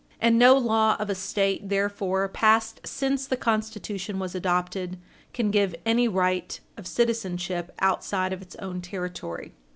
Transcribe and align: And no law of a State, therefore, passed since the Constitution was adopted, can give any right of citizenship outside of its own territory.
And 0.19 0.39
no 0.39 0.57
law 0.57 0.95
of 0.99 1.11
a 1.11 1.13
State, 1.13 1.69
therefore, 1.69 2.27
passed 2.27 2.81
since 2.87 3.27
the 3.27 3.37
Constitution 3.37 4.17
was 4.17 4.33
adopted, 4.33 4.97
can 5.31 5.51
give 5.51 5.75
any 5.85 6.07
right 6.07 6.59
of 6.75 6.87
citizenship 6.87 7.71
outside 7.77 8.33
of 8.33 8.41
its 8.41 8.55
own 8.55 8.81
territory. 8.81 9.53